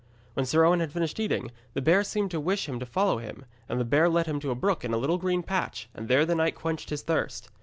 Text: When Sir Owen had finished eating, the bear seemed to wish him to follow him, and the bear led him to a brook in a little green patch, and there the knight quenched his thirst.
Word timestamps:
When 0.33 0.47
Sir 0.47 0.65
Owen 0.65 0.79
had 0.79 0.91
finished 0.91 1.19
eating, 1.19 1.51
the 1.75 1.79
bear 1.83 2.03
seemed 2.03 2.31
to 2.31 2.39
wish 2.39 2.67
him 2.67 2.79
to 2.79 2.87
follow 2.87 3.19
him, 3.19 3.45
and 3.69 3.79
the 3.79 3.85
bear 3.85 4.09
led 4.09 4.25
him 4.25 4.39
to 4.39 4.49
a 4.49 4.55
brook 4.55 4.83
in 4.83 4.95
a 4.95 4.97
little 4.97 5.19
green 5.19 5.43
patch, 5.43 5.89
and 5.93 6.07
there 6.07 6.25
the 6.25 6.33
knight 6.33 6.55
quenched 6.55 6.89
his 6.89 7.03
thirst. 7.03 7.51